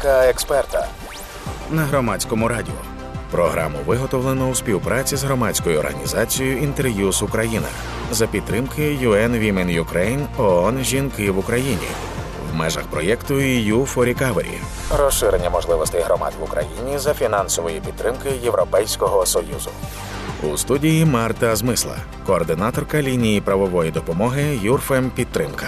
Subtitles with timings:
[0.00, 0.88] Думка експерта
[1.70, 2.74] на громадському радіо.
[3.30, 7.66] Програму виготовлено у співпраці з громадською організацією Інтер'юз Україна
[8.10, 11.88] за підтримки UN Women Ukraine ООН Жінки в Україні
[12.52, 14.58] в межах проєкту EU for Recovery.
[14.98, 19.70] розширення можливостей громад в Україні за фінансової підтримки Європейського союзу.
[20.42, 21.96] У студії Марта Змисла,
[22.26, 25.66] координаторка лінії правової допомоги Юрфем Підтримка.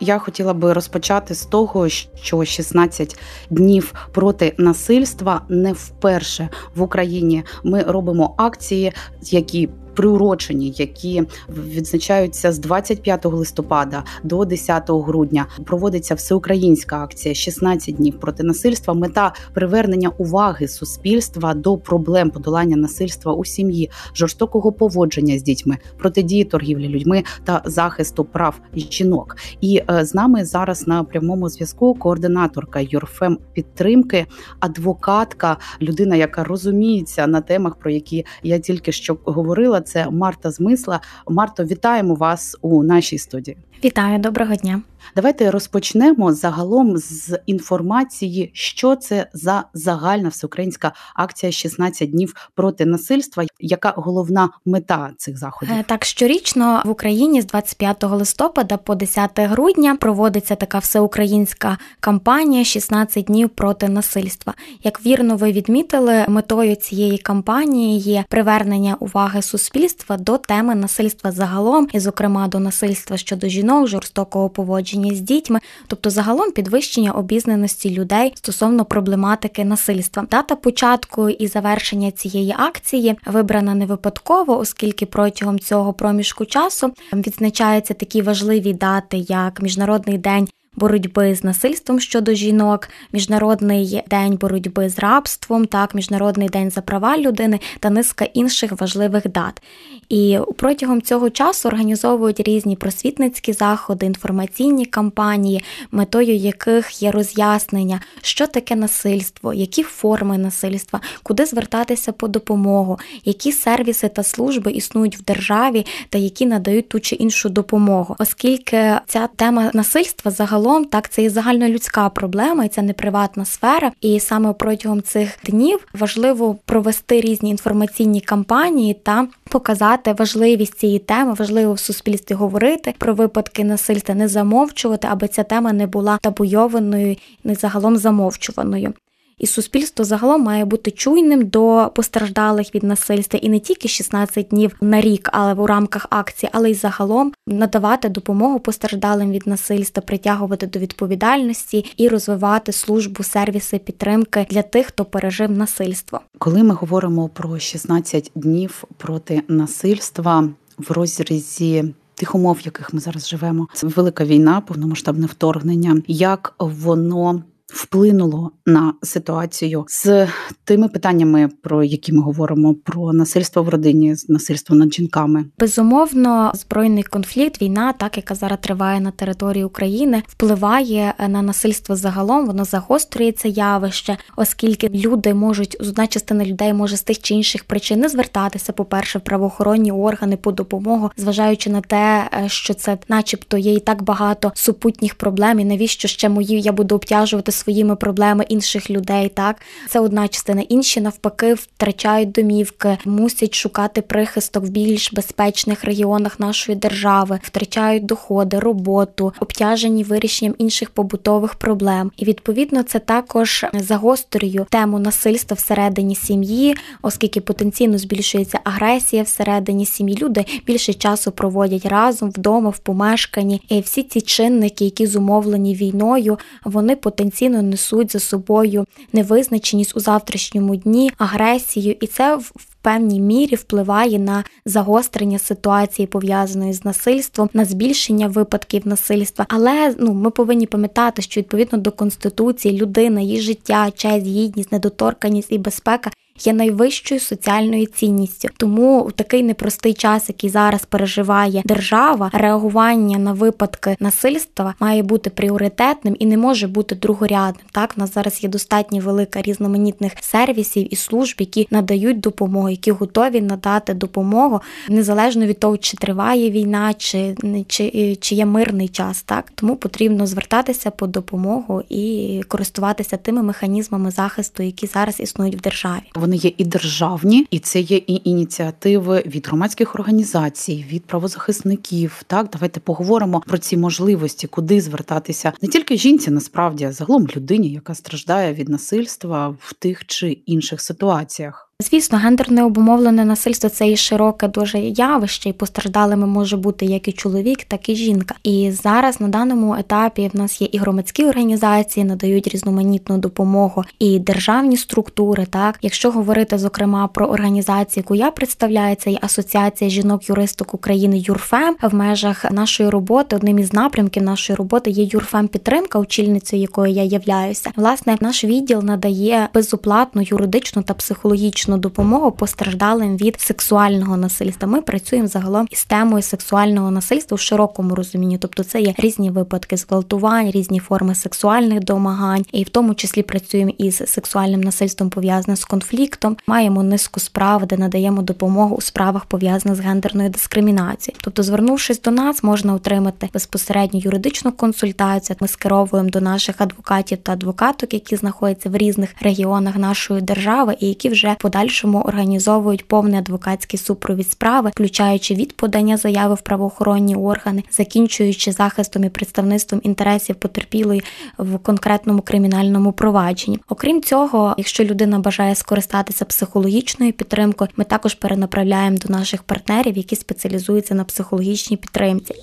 [0.00, 3.18] Я хотіла би розпочати з того, що 16
[3.50, 7.44] днів проти насильства не вперше в Україні.
[7.64, 8.92] Ми робимо акції,
[9.22, 15.46] які приурочені, які відзначаються з 25 листопада до 10 грудня.
[15.64, 18.94] Проводиться всеукраїнська акція «16 днів проти насильства.
[18.94, 26.44] Мета привернення уваги суспільства до проблем подолання насильства у сім'ї, жорстокого поводження з дітьми, протидії
[26.44, 29.36] торгівлі людьми та захисту прав жінок.
[29.60, 34.26] І е, з нами зараз на прямому зв'язку координаторка Юрфем підтримки,
[34.60, 41.00] адвокатка, людина, яка розуміється на темах, про які я тільки що говорила це Марта Змисла.
[41.28, 43.56] Марто, вітаємо вас у нашій студії.
[43.84, 44.82] Вітаю, доброго дня.
[45.16, 53.44] Давайте розпочнемо загалом з інформації, що це за загальна всеукраїнська акція «16 днів проти насильства.
[53.60, 55.74] Яка головна мета цих заходів?
[55.74, 62.62] Е, так, щорічно в Україні з 25 листопада по 10 грудня проводиться така всеукраїнська кампанія
[62.62, 64.54] «16 днів проти насильства.
[64.82, 71.88] Як вірно ви відмітили, метою цієї кампанії є привернення уваги суспільства до теми насильства загалом,
[71.92, 78.32] і, зокрема, до насильства щодо жінок, жорстокого поводження з дітьми, тобто загалом підвищення обізнаності людей
[78.36, 80.26] стосовно проблематики насильства.
[80.30, 87.94] Дата початку і завершення цієї акції вибрана не випадково, оскільки протягом цього проміжку часу відзначаються
[87.94, 94.98] такі важливі дати, як Міжнародний день боротьби з насильством щодо жінок, міжнародний день боротьби з
[94.98, 99.62] рабством, так, міжнародний день за права людини та низка інших важливих дат.
[100.08, 108.46] І протягом цього часу організовують різні просвітницькі заходи, інформаційні кампанії, метою яких є роз'яснення, що
[108.46, 115.22] таке насильство, які форми насильства, куди звертатися по допомогу, які сервіси та служби існують в
[115.22, 121.08] державі та які надають ту чи іншу допомогу, оскільки ця тема насильства загалом загалом так
[121.08, 123.92] це і загальнолюдська проблема, і це не приватна сфера.
[124.00, 131.34] І саме протягом цих днів важливо провести різні інформаційні кампанії та показати важливість цієї теми,
[131.34, 137.16] важливо в суспільстві говорити про випадки насильства, не замовчувати, аби ця тема не була табуйованою,
[137.44, 138.94] не загалом замовчуваною.
[139.38, 144.76] І суспільство загалом має бути чуйним до постраждалих від насильства і не тільки 16 днів
[144.80, 150.66] на рік, але в рамках акції, але й загалом надавати допомогу постраждалим від насильства, притягувати
[150.66, 156.20] до відповідальності і розвивати службу сервіси підтримки для тих, хто пережив насильство.
[156.38, 160.48] Коли ми говоримо про 16 днів проти насильства
[160.78, 161.94] в розрізі.
[162.14, 166.02] Тих умов, в яких ми зараз живемо, це велика війна, повномасштабне вторгнення.
[166.06, 170.28] Як воно вплинуло на ситуацію з
[170.64, 175.44] тими питаннями, про які ми говоримо: про насильство в родині, насильство над жінками.
[175.58, 182.46] Безумовно, збройний конфлікт, війна, так яка зараз триває на території України, впливає на насильство загалом.
[182.46, 188.00] Воно загострюється явище, оскільки люди можуть одна частина людей може з тих чи інших причин
[188.00, 193.56] не звертатися, по перше, правоохоронні органи по допомогу, зважаючи на те, е, що це, начебто,
[193.56, 198.44] є і так багато супутніх проблем, і навіщо ще мої я буду обтяжувати своїми проблеми
[198.48, 199.28] інших людей.
[199.28, 199.56] Так
[199.88, 200.62] це одна частина.
[200.68, 208.58] Інші навпаки втрачають домівки, мусять шукати прихисток в більш безпечних регіонах нашої держави, втрачають доходи,
[208.58, 212.10] роботу, обтяжені вирішенням інших побутових проблем.
[212.16, 220.16] І відповідно це також загострює тему насильства всередині сім'ї, оскільки потенційно збільшується агресія всередині сім'ї.
[220.22, 223.60] Люди більше часу проводять разом вдома, в помешканні.
[223.68, 230.00] І всі ці чинники, які зумовлені війною, вони потенційно постійно несуть за собою невизначеність у
[230.00, 232.52] завтрашньому дні, агресію, і це в
[232.82, 239.46] певній мірі впливає на загострення ситуації пов'язаної з насильством, на збільшення випадків насильства.
[239.48, 245.52] Але ну ми повинні пам'ятати, що відповідно до конституції людина, її життя, честь, гідність, недоторканість
[245.52, 246.10] і безпека
[246.44, 248.48] є найвищою соціальною цінністю.
[248.56, 255.30] Тому у такий непростий час, який зараз переживає держава, реагування на випадки насильства має бути
[255.30, 257.66] пріоритетним і не може бути другорядним.
[257.72, 262.90] Так у нас зараз є достатньо велика різноманітних сервісів і служб, які надають допомогу, які
[262.90, 267.34] готові надати допомогу незалежно від того, чи триває війна, чи
[267.68, 269.22] чи, чи є мирний час.
[269.22, 275.60] Так тому потрібно звертатися по допомогу і користуватися тими механізмами захисту, які зараз існують в
[275.60, 276.02] державі.
[276.26, 282.22] Вони є і державні, і це є і ініціативи від громадських організацій, від правозахисників.
[282.26, 287.72] Так, давайте поговоримо про ці можливості, куди звертатися не тільки жінці, насправді а загалом людині,
[287.72, 291.70] яка страждає від насильства в тих чи інших ситуаціях.
[291.82, 297.12] Звісно, гендерне обумовлене насильство це і широке дуже явище, і постраждалими може бути як і
[297.12, 298.34] чоловік, так і жінка.
[298.44, 304.18] І зараз на даному етапі в нас є і громадські організації, надають різноманітну допомогу, і
[304.18, 305.46] державні структури.
[305.46, 311.76] Так, якщо говорити зокрема про організацію, яку я представляю, це є Асоціація жінок-юристок України ЮРФЕМ
[311.82, 313.36] в межах нашої роботи.
[313.36, 317.70] Одним із напрямків нашої роботи є ЮРФЕМ підтримка, очільницею якої я являюся.
[317.76, 324.68] Власне, наш відділ надає безоплатну юридичну та психологічну медичну допомогу постраждалим від сексуального насильства.
[324.68, 329.76] Ми працюємо загалом із темою сексуального насильства в широкому розумінні, тобто це є різні випадки
[329.76, 335.64] зґвалтувань, різні форми сексуальних домагань, і в тому числі працюємо із сексуальним насильством пов'язаним з
[335.64, 336.36] конфліктом.
[336.46, 341.18] Маємо низку справ, де надаємо допомогу у справах пов'язаних з гендерною дискримінацією.
[341.24, 345.36] Тобто, звернувшись до нас, можна отримати безпосередню юридичну консультацію.
[345.40, 350.88] Ми скеровуємо до наших адвокатів та адвокаток, які знаходяться в різних регіонах нашої держави, і
[350.88, 357.16] які вже подали подальшому організовують повний адвокатський супровід справи, включаючи від подання заяви в правоохоронні
[357.16, 361.02] органи, закінчуючи захистом і представництвом інтересів потерпілої
[361.38, 363.58] в конкретному кримінальному провадженні.
[363.68, 370.16] Окрім цього, якщо людина бажає скористатися психологічною підтримкою, ми також перенаправляємо до наших партнерів, які
[370.16, 372.34] спеціалізуються на психологічній підтримці.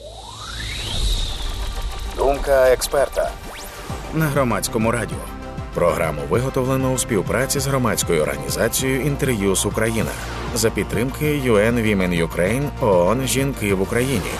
[2.18, 3.32] Думка експерта
[4.14, 5.33] на громадському радіо.
[5.74, 10.12] Програму виготовлено у співпраці з громадською організацією Інтер'юз Україна
[10.56, 14.32] за підтримки UN Women Ukraine ООН Жінки в Україні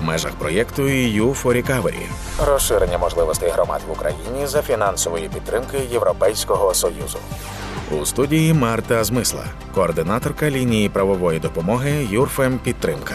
[0.00, 2.06] в межах проєкту EU for Recovery.
[2.46, 7.18] розширення можливостей громад в Україні за фінансової підтримки Європейського союзу.
[7.90, 13.14] У студії Марта Змисла, координаторка лінії правової допомоги Юрфем Підтримка.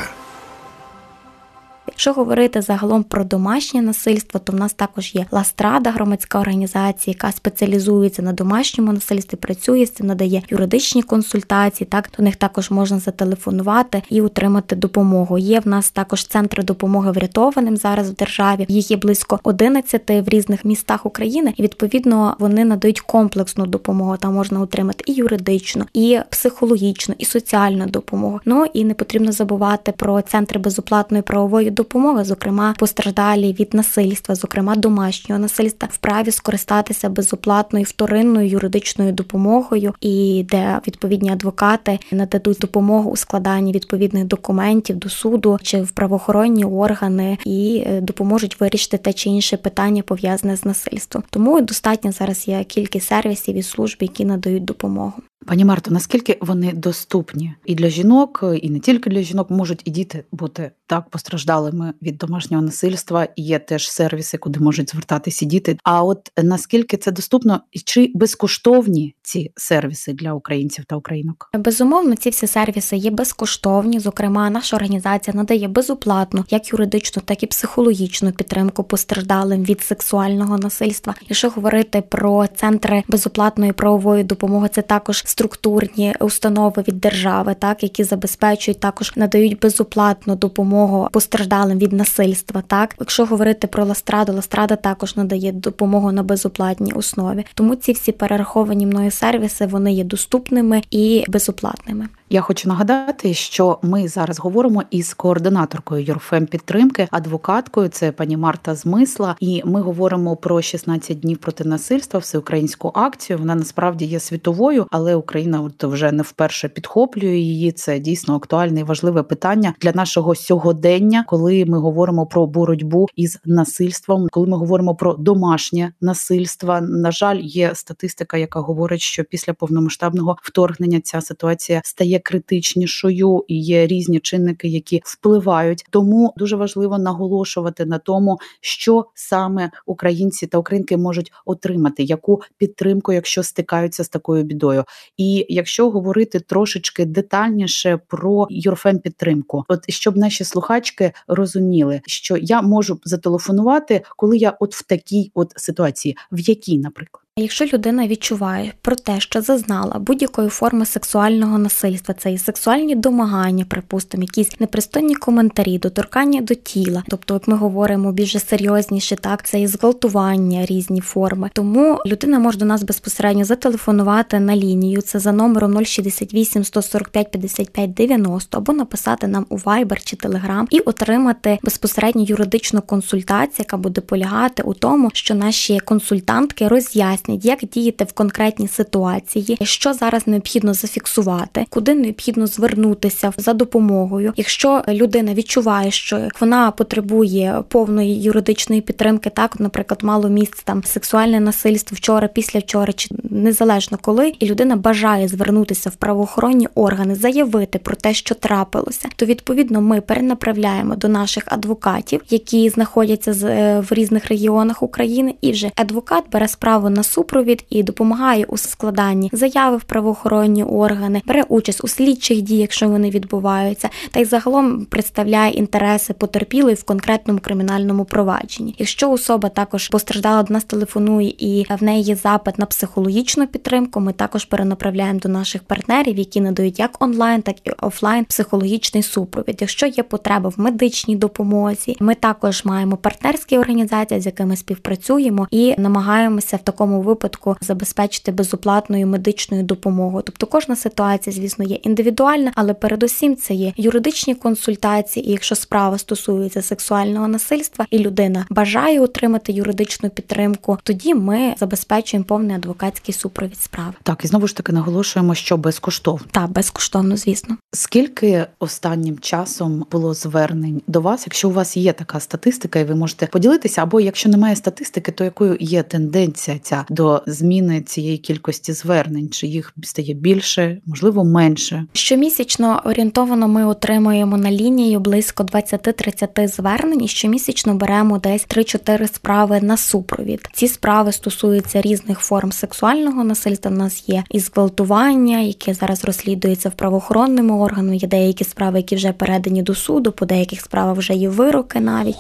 [1.94, 7.32] Якщо говорити загалом про домашнє насильство, то в нас також є Ластрада, громадська організація, яка
[7.32, 11.88] спеціалізується на домашньому насильстві, працює з цим, надає юридичні консультації.
[11.92, 15.38] Так до них також можна зателефонувати і отримати допомогу.
[15.38, 18.66] Є в нас також центри допомоги врятованим зараз в державі.
[18.68, 24.18] Їх є близько 11 в різних містах України, і відповідно вони надають комплексну допомогу.
[24.18, 28.40] Там можна отримати і юридичну, і психологічну, і соціальну допомогу.
[28.46, 34.36] Ну і не потрібно забувати про центри безоплатної правової допомоги допомога, зокрема постраждалі від насильства,
[34.36, 43.12] зокрема домашнього насильства, вправі скористатися безоплатною вторинною юридичною допомогою, і де відповідні адвокати нададуть допомогу
[43.12, 49.14] у складанні відповідних документів до суду чи в правоохоронні органи і е, допоможуть вирішити те
[49.14, 51.24] чи інше питання пов'язане з насильством.
[51.30, 55.14] Тому достатньо зараз є кількість сервісів і служб, які надають допомогу.
[55.46, 59.92] Пані Марто, наскільки вони доступні і для жінок, і не тільки для жінок можуть і
[59.92, 63.28] діти бути так постраждалими від домашнього насильства.
[63.36, 65.78] Є теж сервіси, куди можуть звертатися діти.
[65.84, 71.50] А от наскільки це доступно, чи безкоштовні ці сервіси для українців та українок?
[71.54, 74.00] Безумовно, ці всі сервіси є безкоштовні.
[74.00, 81.16] Зокрема, наша організація надає безоплатну як юридичну, так і психологічну підтримку постраждалим від сексуального насильства.
[81.30, 88.04] Якщо говорити про центри безоплатної правової допомоги, це також структурні установи від держави, так які
[88.04, 92.64] забезпечують також надають безоплатну допомогу постраждалим від насильства.
[92.68, 97.46] Так, якщо говорити про Ластраду, Ластрада також надає допомогу на безоплатній основі.
[97.54, 102.08] Тому ці всі перераховані мною сервіси вони є доступними і безоплатними.
[102.34, 107.90] Я хочу нагадати, що ми зараз говоримо із координаторкою Юрфем підтримки, адвокаткою.
[107.90, 113.40] Це пані Марта Змисла, і ми говоримо про 16 днів проти насильства, всеукраїнську акцію.
[113.40, 117.72] Вона насправді є світовою, але Україна от вже не вперше підхоплює її.
[117.72, 123.40] Це дійсно актуальне і важливе питання для нашого сьогодення, коли ми говоримо про боротьбу із
[123.46, 126.82] насильством, коли ми говоримо про домашнє насильство.
[126.82, 133.62] На жаль, є статистика, яка говорить, що після повномасштабного вторгнення ця ситуація стає найкритичнішою, і
[133.62, 135.86] є різні чинники, які впливають.
[135.90, 143.14] Тому дуже важливо наголошувати на тому, що саме українці та українки можуть отримати, яку підтримку,
[143.14, 144.84] якщо стикаються з такою бідою.
[145.18, 152.62] І якщо говорити трошечки детальніше про юрфем підтримку, от щоб наші слухачки розуміли, що я
[152.62, 157.23] можу зателефонувати, коли я от в такій от ситуації, в якій, наприклад.
[157.38, 163.66] Якщо людина відчуває про те, що зазнала будь-якої форми сексуального насильства, це і сексуальні домагання,
[163.66, 169.62] припустимо, якісь непристойні коментарі, доторкання до тіла, тобто, як ми говоримо більш серйозніше, так це
[169.62, 171.50] і зґвалтування, різні форми.
[171.54, 175.02] Тому людина може до нас безпосередньо зателефонувати на лінію.
[175.02, 180.80] Це за номером 068 145 55 90 або написати нам у Viber чи Telegram і
[180.80, 187.70] отримати безпосередньо юридичну консультацію, яка буде полягати у тому, що наші консультантки роз'яснять пояснять, як
[187.70, 194.34] діяти в конкретній ситуації, що зараз необхідно зафіксувати, куди необхідно звернутися за допомогою.
[194.36, 201.40] Якщо людина відчуває, що вона потребує повної юридичної підтримки, так, наприклад, мало місць там сексуальне
[201.40, 207.80] насильство вчора, після вчора, чи незалежно коли, і людина бажає звернутися в правоохоронні органи, заявити
[207.80, 213.94] про те, що трапилося, то відповідно ми перенаправляємо до наших адвокатів, які знаходяться е, в
[213.94, 219.78] різних регіонах України, і вже адвокат бере справу на супровід і допомагає у складанні заяви
[219.78, 225.52] в правоохоронні органи, бере участь у слідчих діях, якщо вони відбуваються, та й загалом представляє
[225.52, 228.76] інтереси потерпілої в конкретному кримінальному провадженні.
[228.78, 234.00] Якщо особа також постраждала до нас, телефонує і в неї є запит на психологічну підтримку,
[234.00, 239.58] ми також перенаправляємо до наших партнерів, які надають як онлайн, так і офлайн психологічний супровід.
[239.62, 245.76] Якщо є потреба в медичній допомозі, ми також маємо партнерські організації, з якими співпрацюємо, і
[245.78, 250.24] намагаємося в такому випадку забезпечити безоплатною медичною допомогою.
[250.26, 255.30] Тобто кожна ситуація, звісно, є індивідуальна, але передусім це є юридичні консультації.
[255.30, 262.26] І якщо справа стосується сексуального насильства, і людина бажає отримати юридичну підтримку, тоді ми забезпечуємо
[262.26, 263.94] повний адвокатський супровід справи.
[264.04, 266.28] Так і знову ж таки наголошуємо, що безкоштовно.
[266.32, 267.58] Так, безкоштовно, звісно.
[267.72, 271.24] Скільки останнім часом було звернень до вас?
[271.28, 275.24] Якщо у вас є така статистика, і ви можете поділитися, або якщо немає статистики, то
[275.24, 279.30] якою є тенденція ця до зміни цієї кількості звернень?
[279.30, 281.86] Чи їх стає більше, можливо, менше?
[281.94, 287.04] Щомісячно орієнтовано ми отримуємо на лінію близько 20-30 звернень.
[287.04, 290.50] і Щомісячно беремо десь 3-4 справи на супровід.
[290.54, 293.72] Ці справи стосуються різних форм сексуального насильства.
[293.72, 297.94] У нас є і зґвалтування, яке зараз розслідується в правоохоронному органу.
[297.94, 302.16] Є деякі справи, які вже передані до суду, по деяких справах вже є вироки навіть.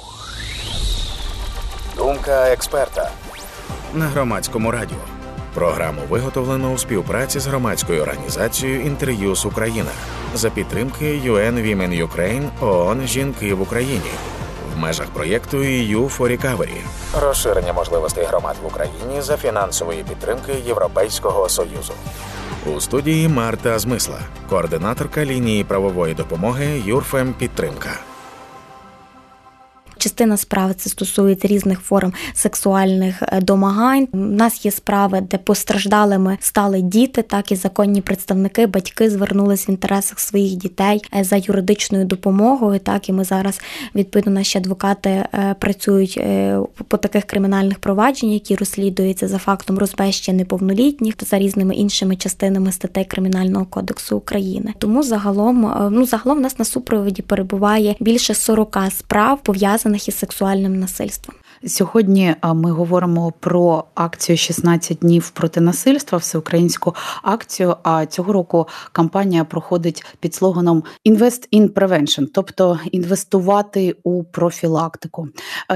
[1.98, 3.12] Думка експерта
[3.93, 4.97] на громадському радіо.
[5.53, 9.91] Програму виготовлено у співпраці з громадською організацією Інтер'юз Україна
[10.35, 14.12] за підтримки UN Women Ukraine ООН Жінки в Україні
[14.75, 16.81] в межах проєкту EU for Recovery.
[17.21, 21.93] розширення можливостей громад в Україні за фінансової підтримки Європейського союзу.
[22.65, 24.19] У студії Марта Змисла,
[24.50, 27.89] координаторка лінії правової допомоги Юрфем Підтримка.
[30.03, 34.07] Частина справ це стосується різних форм сексуальних е, домагань.
[34.12, 39.69] У нас є справи, де постраждалими стали діти, так і законні представники, батьки звернулись в
[39.69, 42.79] інтересах своїх дітей е, за юридичною допомогою.
[42.79, 43.62] Так і ми зараз
[43.95, 46.19] відповідно наші адвокати е, працюють
[46.88, 53.05] по таких кримінальних провадженнях, які розслідуються за фактом розбещення неповнолітніх за різними іншими частинами статей
[53.05, 54.74] кримінального кодексу України.
[54.77, 60.15] Тому загалом ну загалом у нас на супроводі перебуває більше 40 справ пов'язаних пов'язаних із
[60.15, 61.35] сексуальним насильством.
[61.67, 67.75] Сьогодні ми говоримо про акцію «16 днів проти насильства, всеукраїнську акцію.
[67.83, 75.27] А цього року кампанія проходить під слоганом «Invest in Prevention», тобто інвестувати у профілактику.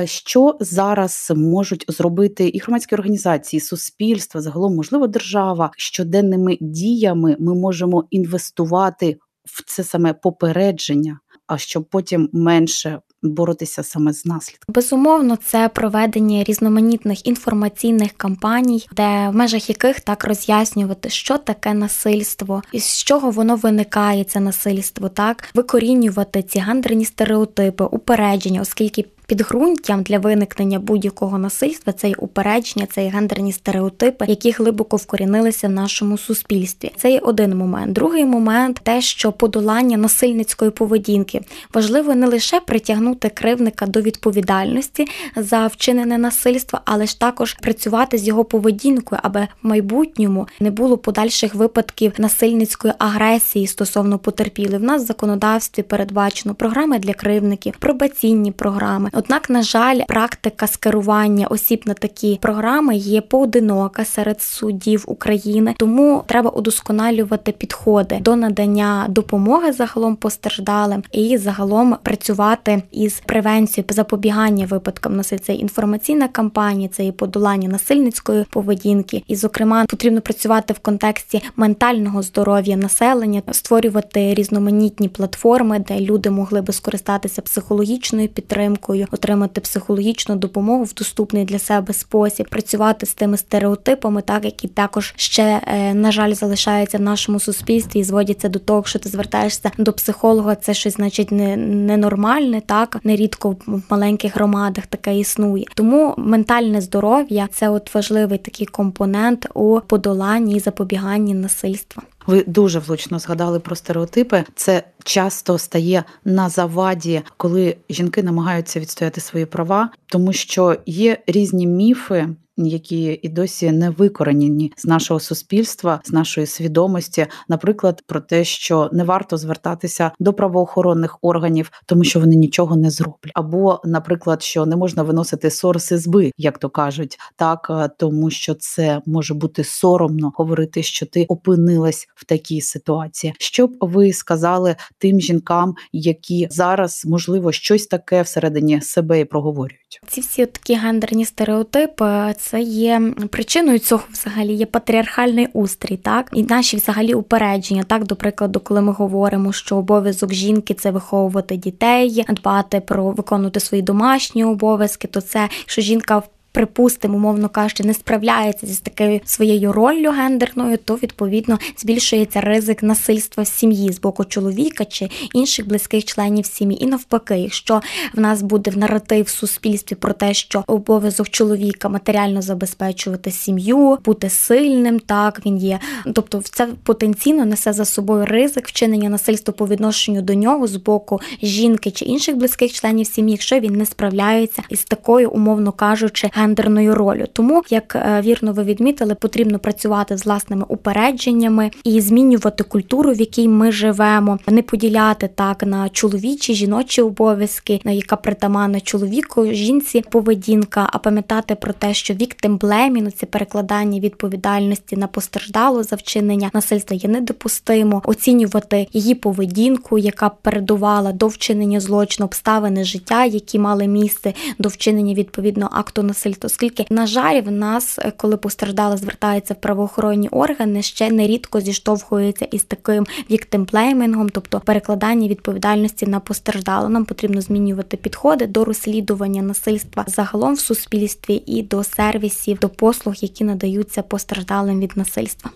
[0.05, 8.03] Що зараз можуть зробити і громадські організації, суспільство, загалом можливо держава щоденними діями ми можемо
[8.09, 14.73] інвестувати в це саме попередження, а щоб потім менше боротися саме з наслідками?
[14.73, 22.63] Безумовно, це проведення різноманітних інформаційних кампаній, де в межах яких так роз'яснювати, що таке насильство,
[22.71, 30.03] і з чого воно виникає, це насильство, так викорінювати ці гендерні стереотипи, упередження, оскільки підґрунтям
[30.03, 35.71] для виникнення будь-якого насильства це й упередження, це й гендерні стереотипи, які глибоко вкорінилися в
[35.71, 36.91] нашому суспільстві.
[36.95, 37.93] Це є один момент.
[37.93, 41.41] Другий момент те, що подолання насильницької поведінки
[41.73, 48.27] важливо не лише притягнути кривника до відповідальності за вчинене насильство, але ж також працювати з
[48.27, 54.79] його поведінкою, аби в майбутньому не було подальших випадків насильницької агресії стосовно потерпілих.
[54.79, 59.09] В нас в законодавстві передбачено програми для кривників, пробаційні програми.
[59.19, 66.23] Однак, на жаль, практика скерування осіб на такі програми є поодинока серед суддів України, тому
[66.25, 75.15] треба удосконалювати підходи до надання допомоги загалом постраждалим і загалом працювати із превенцією запобігання випадкам
[75.17, 75.55] насильства.
[75.55, 82.77] Інформаційна кампанія, це і подолання насильницької поведінки, і, зокрема, потрібно працювати в контексті ментального здоров'я
[82.77, 90.93] населення, створювати різноманітні платформи, де люди могли би скористатися психологічною підтримкою, отримати психологічну допомогу в
[90.93, 96.33] доступний для себе спосіб, працювати з тими стереотипами, так які також ще е, на жаль
[96.33, 100.93] залишаються в нашому суспільстві і зводяться до того, що ти звертаєшся до психолога, це щось
[100.93, 105.65] значить не ненормальне, так нерідко в маленьких громадах таке існує.
[105.75, 112.03] Тому ментальне здоров'я це от важливий такий компонент у подоланні і запобіганні насильства.
[112.27, 114.43] Ви дуже влучно згадали про стереотипи.
[114.55, 121.67] Це часто стає на заваді, коли жінки намагаються відстояти свої права, тому що є різні
[121.67, 128.43] міфи які і досі не викоренені з нашого суспільства, з нашої свідомості, наприклад, про те,
[128.43, 134.43] що не варто звертатися до правоохоронних органів, тому що вони нічого не зроблять, або, наприклад,
[134.43, 139.33] що не можна виносити ссор зби, як то кажуть, так е, тому що це може
[139.33, 143.33] бути соромно говорити, що ти опинилась в такій ситуації.
[143.39, 149.99] Що б ви сказали тим жінкам, які зараз можливо щось таке всередині себе і проговорюють?
[150.07, 156.43] Ці всі такі гендерні стереотипи це є причиною цього взагалі є патріархальний устрій, так і
[156.43, 157.83] наші взагалі упередження.
[157.83, 163.59] Так, до прикладу, коли ми говоримо, що обов'язок жінки це виховувати дітей, дбати про виконувати
[163.59, 166.21] свої домашні обов'язки, то це що жінка
[166.57, 173.43] припустимо, умовно кажучи, не справляється зі такою своєю роллю гендерною, то відповідно збільшується ризик насильства
[173.43, 176.83] в сім'ї з боку чоловіка чи інших близьких членів сім'ї.
[176.83, 177.81] І навпаки, якщо
[178.13, 183.97] в нас буде в наратив в суспільстві про те, що обов'язок чоловіка матеріально забезпечувати сім'ю,
[184.05, 185.79] бути сильним, так він є.
[186.13, 191.19] Тобто, це потенційно несе за собою ризик вчинення насильства по відношенню до нього з боку
[191.41, 196.46] жінки чи інших близьких членів сім'ї, якщо він не справляється із такою, умовно кажучи, гендерною
[196.55, 197.27] ролью.
[197.33, 203.19] Тому, як е, вірно ви відмітили, потрібно працювати з власними упередженнями і змінювати культуру, в
[203.19, 210.03] якій ми живемо, не поділяти так на чоловічі, жіночі обов'язки, на яка притаманна чоловіку, жінці
[210.09, 216.49] поведінка, а пам'ятати про те, що віктим блеміну це перекладання відповідальності на постраждалу за вчинення
[216.53, 223.87] насильства є недопустимо, оцінювати її поведінку, яка передувала до вчинення злочину, обставини життя, які мали
[223.87, 228.97] місце до вчинення відповідного акту насильства насильства, оскільки, на жаль, в нас, е, коли постраждала,
[228.97, 236.89] звертається в правоохоронні органи, ще нерідко зіштовхується із таким віктимплеймингом, тобто перекладання відповідальності на постраждалу.
[236.89, 243.15] Нам потрібно змінювати підходи до розслідування насильства загалом в суспільстві і до сервісів, до послуг,
[243.21, 245.51] які надаються постраждалим від насильства.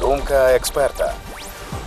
[0.00, 1.14] Думка експерта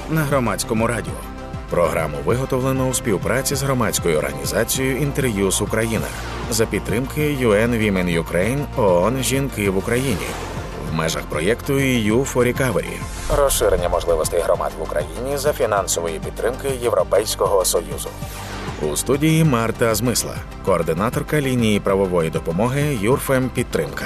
[0.10, 1.29] на громадському радіо.
[1.70, 6.08] Програму виготовлено у співпраці з громадською організацією Інтер'юз Україна
[6.52, 10.28] за підтримки UN Women Ukraine ООН Жінки в Україні
[10.92, 12.86] в межах проєкту EU for Recovery.
[13.38, 18.10] розширення можливостей громад в Україні за фінансової підтримки Європейського союзу.
[18.82, 24.06] У студії Марта Змисла, координаторка лінії правової допомоги Юрфем Підтримка.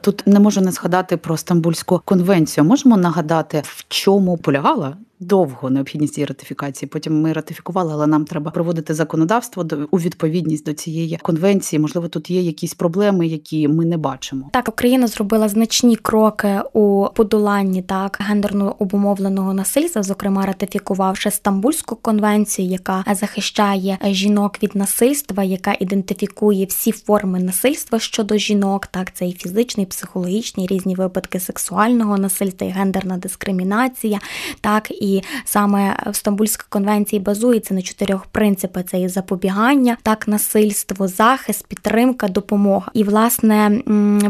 [0.00, 2.64] Тут не можу не згадати про Стамбульську конвенцію.
[2.64, 6.88] Можемо нагадати, в чому полягала довго необхідність її ратифікації.
[6.88, 11.80] Потім ми ратифікували, але нам треба проводити законодавство у відповідність до цієї конвенції.
[11.80, 14.48] Можливо, тут є якісь проблеми, які ми не бачимо.
[14.52, 22.68] Так, Україна зробила значні кроки у подоланні так гендерно обумовленого насильства, зокрема ратифікувавши Стамбульську конвенцію,
[22.68, 28.86] яка захищає жінок від насильства, яка ідентифікує всі форми насильства щодо жінок.
[28.86, 34.20] Так, це і фізичний, і психологічний, різні випадки сексуального насильства, і гендерна дискримінація,
[34.60, 40.28] так і і саме в Стамбульській конвенції базується на чотирьох принципах: це і запобігання, так
[40.28, 42.90] насильство, захист, підтримка, допомога.
[42.94, 43.82] І власне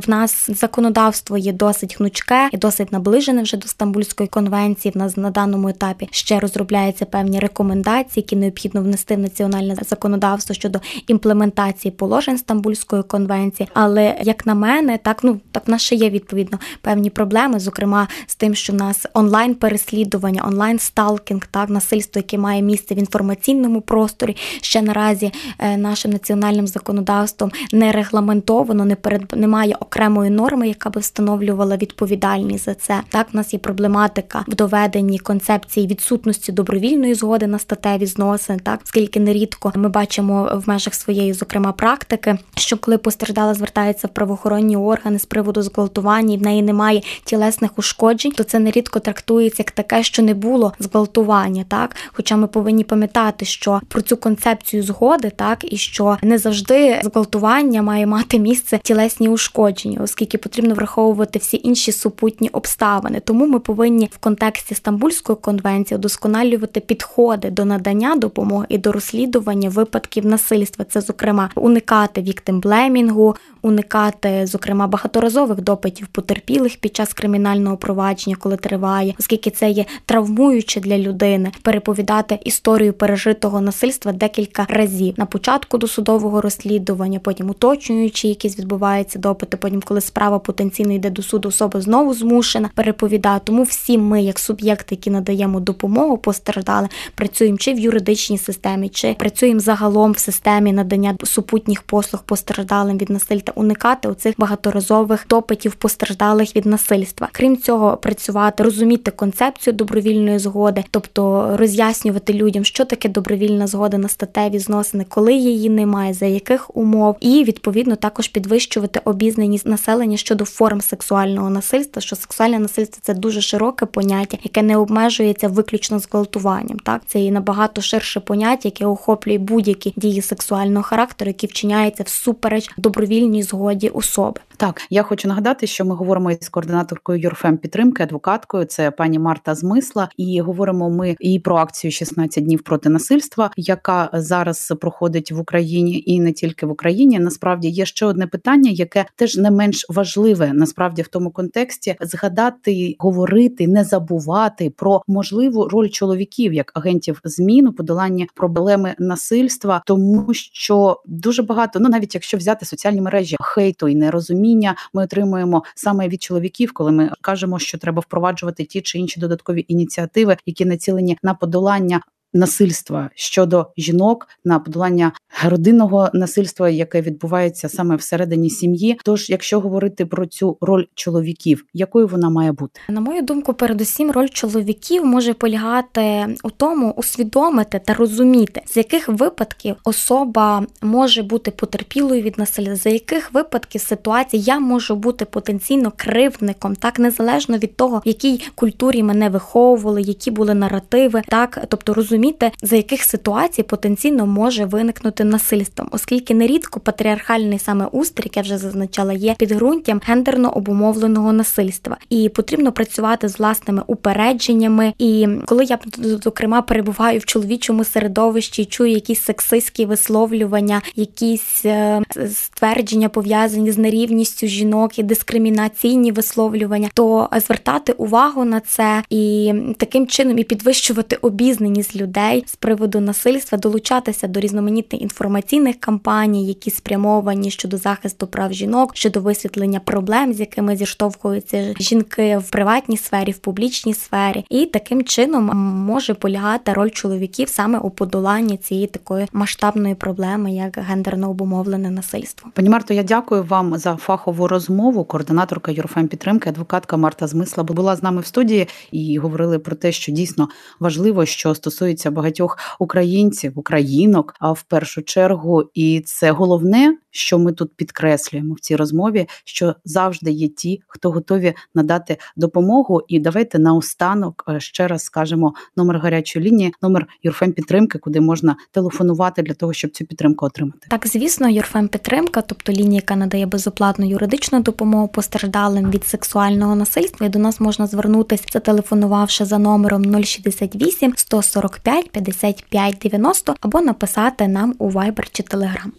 [0.07, 4.93] в нас законодавство є досить гнучке і досить наближене вже до Стамбульської конвенції.
[4.95, 10.55] В нас на даному етапі ще розробляються певні рекомендації, які необхідно внести в національне законодавство
[10.55, 13.69] щодо імплементації положень Стамбульської конвенції.
[13.75, 18.09] Але як на мене, так ну так в нас ще є відповідно певні проблеми, зокрема
[18.27, 22.99] з тим, що в нас онлайн переслідування, онлайн сталкінг, так насильство, яке має місце в
[22.99, 30.69] інформаційному просторі, ще наразі е, нашим національним законодавством не регламентовано, не перед немає окремої норми,
[30.69, 33.01] яка би встановлювала відповідальність за це.
[33.09, 38.81] Так, в нас є проблематика в доведенні концепції відсутності добровільної згоди на статеві зносини, так
[38.85, 44.77] оскільки нерідко ми бачимо в межах своєї, зокрема, практики, що коли постраждала звертається в правоохоронні
[44.77, 49.71] органи з приводу зґвалтування, і в неї немає тілесних ушкоджень, то це нерідко трактується як
[49.71, 55.33] таке, що не було зґвалтування, так хоча ми повинні пам'ятати, що про цю концепцію згоди,
[55.37, 61.61] так і що не завжди зґвалтування має мати місце тілесні ушкодження, оскільки потрібно враховувати всі
[61.65, 63.21] інші супутні обставини.
[63.21, 69.69] Тому ми повинні в контексті Стамбульської конвенції удосконалювати підходи до надання допомоги і до розслідування
[69.69, 70.85] випадків насильства.
[70.85, 73.37] Це, зокрема, уникати віктимблемінгу,
[73.67, 80.81] уникати, зокрема, багаторазових допитів потерпілих під час кримінального провадження, коли триває, оскільки це є травмуюче
[80.81, 88.59] для людини переповідати історію пережитого насильства декілька разів на початку досудового розслідування, потім уточнюючи, якісь
[88.59, 89.57] відбуваються допити.
[89.57, 93.41] Потім, коли справа потенційно йде до суду, особа знову змушена переповідати.
[93.45, 99.15] Тому всі ми, як суб'єкти, які надаємо допомогу, постраждали, працюємо чи в юридичній системі, чи
[99.15, 106.57] працюємо загалом в системі надання супутніх послуг постраждалим від насильства, уникати оцих багаторазових допитів постраждалих
[106.57, 107.29] від насильства.
[107.33, 114.09] Крім цього, працювати, розуміти концепцію добровільної згоди, тобто роз'яснювати людям, що таке добровільна згода на
[114.09, 120.45] статеві зносини, коли її немає, за яких умов, і відповідно також підвищувати обізнаність населення щодо
[120.45, 126.79] форм сексуального насильства, що сексуальне насильство це дуже широке поняття, яке не обмежується виключно зґвалтуванням.
[126.79, 132.71] Так це і набагато ширше поняття, яке охоплює будь-які дії сексуального характеру, які вчиняються всупереч
[132.77, 134.41] добровільній згоді особи.
[134.57, 138.65] Так, я хочу нагадати, що ми говоримо із координаторкою Юрфем підтримки, адвокаткою.
[138.65, 144.11] Це пані Марта Змисла, і говоримо ми і про акцію «16 днів проти насильства, яка
[144.13, 147.19] зараз проходить в Україні, і не тільки в Україні.
[147.19, 152.97] Насправді є ще одне питання, яке теж не менш важливе, насправді в тому контексті згадати,
[152.99, 160.35] говорити, не забувати про можливу роль чоловіків як агентів змін у подоланні проблеми насильства, тому
[160.35, 166.09] що дуже багато, ну навіть якщо взяти соціальні мережі хейту і нерозуміння, ми отримуємо саме
[166.09, 171.19] від чоловіків, коли ми кажемо, що треба впроваджувати ті чи інші додаткові ініціативи, які націлені
[171.23, 172.01] на подолання
[172.37, 175.13] насильства щодо жінок, на подолання
[175.45, 178.99] родинного насильства, яке відбувається саме всередині сім'ї.
[179.05, 184.11] Тож, якщо говорити про цю роль чоловіків, якою вона має бути, на мою думку, передусім
[184.11, 191.51] роль чоловіків може полягати у тому, усвідомити та розуміти, з яких випадків особа може бути
[191.51, 197.77] потерпілою від насилля, за яких випадків ситуації я можу бути потенційно кривдником, так незалежно від
[197.77, 202.26] того, в якій культурі мене виховували, які були наративи, так тобто розуміти,
[202.63, 208.59] за яких ситуацій потенційно може виникнути насильством, оскільки нерідко патріархальний саме устрій, як я вже
[208.59, 214.93] зазначала, є підґрунтям гендерно обумовленого насильства, і потрібно працювати з власними упередженнями.
[214.99, 215.79] І коли я
[216.25, 222.03] зокрема перебуваю в чоловічому середовищі, чую якісь сексистські висловлювання, якісь е,
[222.35, 230.07] ствердження пов'язані з нерівністю жінок і дискримінаційні висловлювання, то звертати увагу на це і таким
[230.07, 232.06] чином і підвищувати обізнаність людей
[232.47, 239.21] з приводу насильства, долучатися до різноманітних інформаційних кампаній, які спрямовані щодо захисту прав жінок, щодо
[239.21, 245.45] висвітлення проблем, з якими зіштовхуються жінки в приватній сфері, в публічній сфері, і таким чином
[245.87, 252.51] може полягати роль чоловіків саме у подоланні цієї такої масштабної проблеми, як гендерно обумовлене насильство.
[252.55, 255.05] Пані Марто, я дякую вам за фахову розмову.
[255.05, 259.93] Координаторка Юрфем підтримки, адвокатка Марта Змисла була з нами в студії і говорили про те,
[259.93, 260.49] що дійсно
[260.81, 267.75] важливо, що стосується багатьох українців, українок, в першу чергу, і це головне, що ми тут
[267.77, 273.03] підкреслюємо в цій розмові, що завжди є ті, хто готові надати допомогу.
[273.09, 278.57] І давайте наостанок е, ще раз скажемо номер гарячої лінії, номер Юрфем підтримки, куди можна
[278.71, 280.89] телефонувати для того, щоб цю підтримку отримати.
[280.91, 287.27] Так, звісно, Юрфем підтримка, тобто лінія, яка надає безоплатну юридичну допомогу постраждалим від сексуального насильства.
[287.27, 294.75] І до нас можна звернутися, зателефонувавши за номером 068 145 55 90 або написати нам
[294.79, 295.91] у Viber чи Telegram.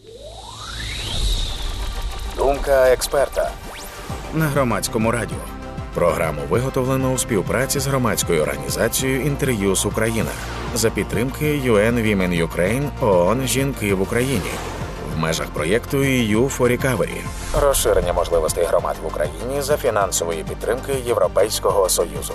[2.38, 3.52] Думка експерта
[4.34, 5.38] на громадському радіо.
[5.94, 10.30] Програму виготовлено у співпраці з громадською організацією Інтер'юз Україна
[10.76, 14.52] за підтримки UN Women Ukraine ООН Жінки в Україні
[15.16, 17.22] в межах проєкту EU for Recovery.
[17.62, 22.34] розширення можливостей громад в Україні за фінансової підтримки Європейського союзу.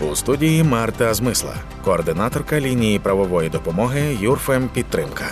[0.00, 5.24] У студії Марта Змисла, координаторка лінії правової допомоги Юрфем Підтримка.